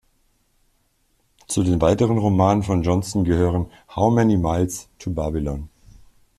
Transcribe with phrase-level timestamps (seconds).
[1.47, 5.69] Zu den weiteren Romanen von Johnston gehören "How Many Miles to Babylon?